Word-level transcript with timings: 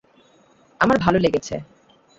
আমার 0.81 0.97
ভালো 0.97 1.17
লেগেছে। 1.19 1.55